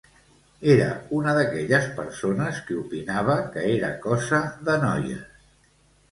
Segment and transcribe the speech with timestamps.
[0.75, 0.85] Era
[1.17, 4.39] una d'aquelles persones que opinava que era cosa
[4.71, 5.45] de noies.